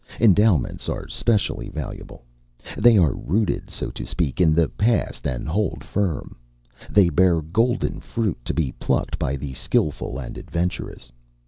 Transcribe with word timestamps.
Endowments 0.19 0.89
are 0.89 1.07
specially 1.07 1.69
valuable. 1.69 2.25
They 2.75 2.97
are 2.97 3.13
rooted, 3.13 3.69
so 3.69 3.91
to 3.91 4.03
speak, 4.07 4.41
in 4.41 4.51
the 4.55 4.67
past, 4.67 5.27
and 5.27 5.47
hold 5.47 5.83
firm. 5.83 6.37
They 6.89 7.09
bear 7.09 7.39
golden 7.39 7.99
fruit 7.99 8.43
to 8.45 8.53
be 8.55 8.71
plucked 8.71 9.19
by 9.19 9.35
the 9.35 9.53
skilful 9.53 10.17
and 10.17 10.39
adventurous. 10.39 11.11